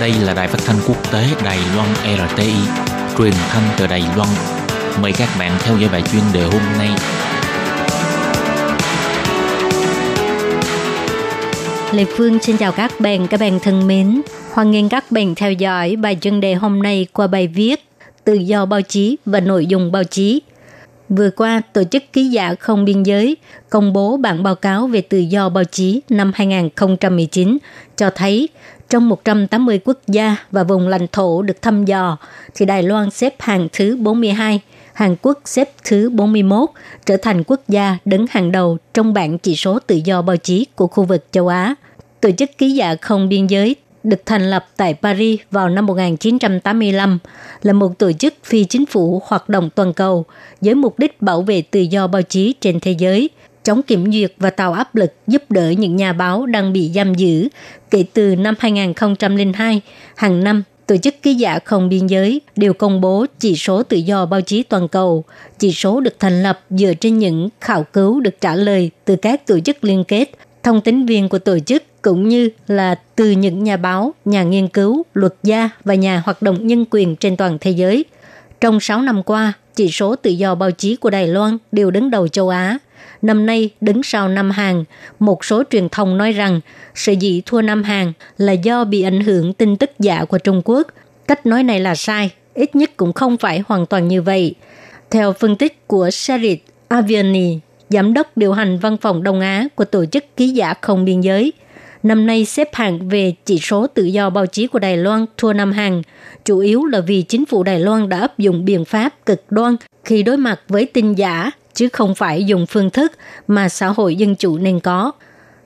[0.00, 1.88] Đây là đài phát thanh quốc tế Đài Loan
[2.28, 2.52] RTI,
[3.18, 4.28] truyền thanh từ Đài Loan.
[5.02, 6.88] Mời các bạn theo dõi bài chuyên đề hôm nay.
[11.92, 14.20] Lê Phương xin chào các bạn, các bạn thân mến.
[14.52, 17.84] Hoan nghênh các bạn theo dõi bài chuyên đề hôm nay qua bài viết
[18.24, 20.42] Tự do báo chí và nội dung báo chí.
[21.08, 23.36] Vừa qua, Tổ chức Ký giả Không Biên Giới
[23.70, 27.58] công bố bản báo cáo về tự do báo chí năm 2019
[27.96, 28.48] cho thấy
[28.90, 32.16] trong 180 quốc gia và vùng lãnh thổ được thăm dò,
[32.54, 34.60] thì Đài Loan xếp hàng thứ 42,
[34.92, 36.70] Hàn Quốc xếp thứ 41,
[37.06, 40.66] trở thành quốc gia đứng hàng đầu trong bảng chỉ số tự do báo chí
[40.74, 41.74] của khu vực châu Á.
[42.20, 47.18] Tổ chức ký giả không biên giới được thành lập tại Paris vào năm 1985,
[47.62, 50.24] là một tổ chức phi chính phủ hoạt động toàn cầu
[50.60, 53.30] với mục đích bảo vệ tự do báo chí trên thế giới,
[53.64, 57.14] chống kiểm duyệt và tạo áp lực giúp đỡ những nhà báo đang bị giam
[57.14, 57.48] giữ.
[57.90, 59.80] Kể từ năm 2002,
[60.16, 63.96] hàng năm Tổ chức Ký giả Không Biên Giới đều công bố chỉ số tự
[63.96, 65.24] do báo chí toàn cầu.
[65.58, 69.46] Chỉ số được thành lập dựa trên những khảo cứu được trả lời từ các
[69.46, 70.30] tổ chức liên kết,
[70.62, 74.68] thông tính viên của tổ chức cũng như là từ những nhà báo, nhà nghiên
[74.68, 78.04] cứu, luật gia và nhà hoạt động nhân quyền trên toàn thế giới.
[78.60, 82.10] Trong 6 năm qua, chỉ số tự do báo chí của Đài Loan đều đứng
[82.10, 82.78] đầu châu Á.
[83.22, 84.84] Năm nay đứng sau Nam Hàn,
[85.18, 86.60] một số truyền thông nói rằng
[86.94, 90.62] sự dị thua Nam Hàn là do bị ảnh hưởng tin tức giả của Trung
[90.64, 90.86] Quốc.
[91.28, 94.54] Cách nói này là sai, ít nhất cũng không phải hoàn toàn như vậy.
[95.10, 99.84] Theo phân tích của Sharit Aviani, giám đốc điều hành văn phòng Đông Á của
[99.84, 101.52] Tổ chức Ký giả Không Biên Giới,
[102.02, 105.52] năm nay xếp hạng về chỉ số tự do báo chí của Đài Loan thua
[105.52, 106.02] Nam Hàn,
[106.44, 109.76] chủ yếu là vì chính phủ Đài Loan đã áp dụng biện pháp cực đoan
[110.04, 113.12] khi đối mặt với tin giả, chứ không phải dùng phương thức
[113.48, 115.12] mà xã hội dân chủ nên có.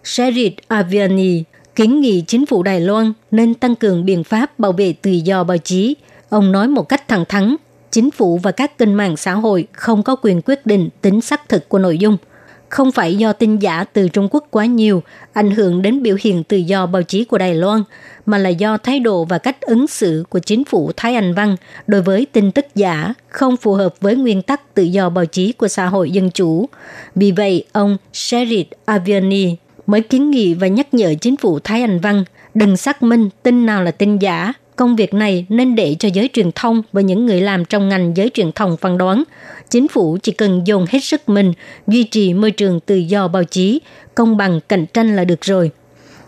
[0.05, 1.43] Sherid Aviani
[1.75, 5.45] kiến nghị chính phủ Đài Loan nên tăng cường biện pháp bảo vệ tự do
[5.45, 5.97] báo chí.
[6.29, 7.57] Ông nói một cách thẳng thắn,
[7.91, 11.49] chính phủ và các kênh mạng xã hội không có quyền quyết định tính xác
[11.49, 12.17] thực của nội dung–
[12.75, 15.03] không phải do tin giả từ Trung Quốc quá nhiều
[15.33, 17.83] ảnh hưởng đến biểu hiện tự do báo chí của Đài Loan,
[18.27, 21.57] mà là do thái độ và cách ứng xử của chính phủ Thái Anh Văn
[21.87, 25.53] đối với tin tức giả không phù hợp với nguyên tắc tự do báo chí
[25.53, 26.69] của xã hội dân chủ.
[27.15, 32.01] Vì vậy, ông Sherid Aviani mới kiến nghị và nhắc nhở chính phủ Thái Anh
[32.01, 32.25] Văn
[32.55, 36.29] đừng xác minh tin nào là tin giả công việc này nên để cho giới
[36.33, 39.23] truyền thông và những người làm trong ngành giới truyền thông phán đoán.
[39.71, 41.53] Chính phủ chỉ cần dồn hết sức mình
[41.87, 43.81] duy trì môi trường tự do báo chí,
[44.15, 45.71] công bằng cạnh tranh là được rồi.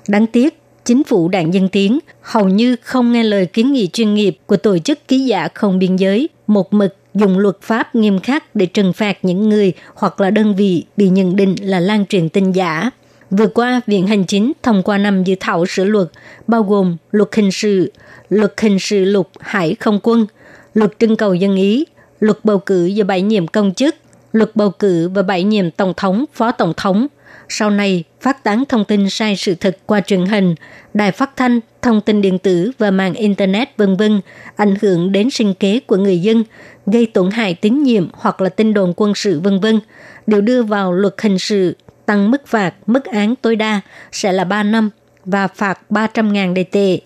[0.09, 4.15] Đáng tiếc, chính phủ đảng Dân Tiến hầu như không nghe lời kiến nghị chuyên
[4.15, 8.21] nghiệp của tổ chức ký giả không biên giới, một mực dùng luật pháp nghiêm
[8.21, 12.07] khắc để trừng phạt những người hoặc là đơn vị bị nhận định là lan
[12.07, 12.91] truyền tin giả.
[13.31, 16.09] Vừa qua, Viện Hành Chính thông qua năm dự thảo sửa luật,
[16.47, 17.93] bao gồm luật hình sự,
[18.29, 20.27] luật hình sự lục hải không quân,
[20.75, 21.85] luật trưng cầu dân ý,
[22.21, 23.95] luật bầu cử và bãi nhiệm công chức,
[24.33, 27.07] luật bầu cử và bãi nhiệm tổng thống, phó tổng thống.
[27.49, 30.55] Sau này, phát tán thông tin sai sự thật qua truyền hình,
[30.95, 34.21] đài phát thanh, thông tin điện tử và mạng Internet vân vân
[34.57, 36.45] ảnh hưởng đến sinh kế của người dân,
[36.87, 39.81] gây tổn hại tín nhiệm hoặc là tin đồn quân sự vân vân
[40.27, 41.75] đều đưa vào luật hình sự
[42.07, 43.81] tăng mức phạt, mức án tối đa
[44.13, 44.91] sẽ là 3 năm
[45.25, 46.99] và phạt 300.000 đề tệ.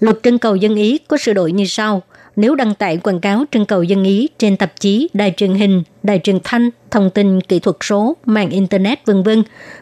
[0.00, 2.02] Luật trưng cầu dân Ý có sửa đổi như sau.
[2.36, 5.82] Nếu đăng tải quảng cáo trưng cầu dân Ý trên tạp chí, đài truyền hình,
[6.02, 9.28] đài truyền thanh, thông tin kỹ thuật số, mạng Internet v v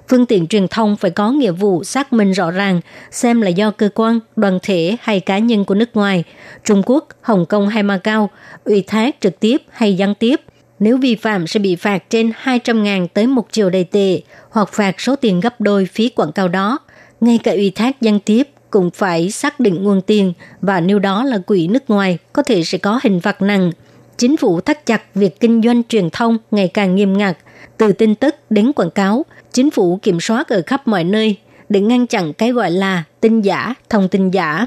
[0.09, 2.81] phương tiện truyền thông phải có nghĩa vụ xác minh rõ ràng
[3.11, 6.25] xem là do cơ quan, đoàn thể hay cá nhân của nước ngoài,
[6.65, 8.31] Trung Quốc, Hồng Kông hay Macau,
[8.65, 10.41] ủy thác trực tiếp hay gián tiếp.
[10.81, 15.01] Nếu vi phạm sẽ bị phạt trên 200.000 tới 1 triệu đầy tệ hoặc phạt
[15.01, 16.79] số tiền gấp đôi phí quảng cáo đó.
[17.21, 21.25] Ngay cả ủy thác gián tiếp cũng phải xác định nguồn tiền và nếu đó
[21.25, 23.73] là quỹ nước ngoài có thể sẽ có hình phạt nặng.
[24.17, 27.39] Chính phủ thắt chặt việc kinh doanh truyền thông ngày càng nghiêm ngặt,
[27.77, 31.37] từ tin tức đến quảng cáo, chính phủ kiểm soát ở khắp mọi nơi
[31.69, 34.67] để ngăn chặn cái gọi là tin giả, thông tin giả.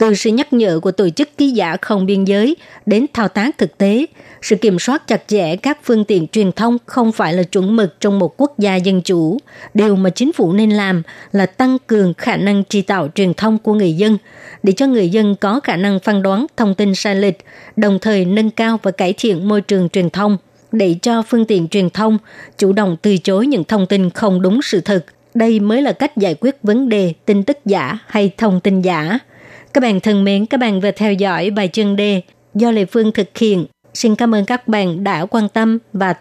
[0.00, 2.56] Từ sự nhắc nhở của tổ chức ký giả không biên giới
[2.86, 4.06] đến thao tác thực tế,
[4.42, 8.00] sự kiểm soát chặt chẽ các phương tiện truyền thông không phải là chuẩn mực
[8.00, 9.38] trong một quốc gia dân chủ.
[9.74, 11.02] Điều mà chính phủ nên làm
[11.32, 14.18] là tăng cường khả năng tri tạo truyền thông của người dân
[14.62, 17.38] để cho người dân có khả năng phán đoán thông tin sai lệch,
[17.76, 20.36] đồng thời nâng cao và cải thiện môi trường truyền thông
[20.72, 22.18] để cho phương tiện truyền thông
[22.58, 25.04] chủ động từ chối những thông tin không đúng sự thật.
[25.34, 29.18] Đây mới là cách giải quyết vấn đề tin tức giả hay thông tin giả.
[29.72, 32.22] Các bạn thân mến, các bạn vừa theo dõi bài chân đề
[32.54, 33.66] do Lê Phương thực hiện.
[33.94, 36.12] Xin cảm ơn các bạn đã quan tâm và